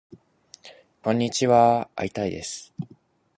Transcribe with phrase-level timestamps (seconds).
[1.03, 2.73] こんにちはーー会いたいです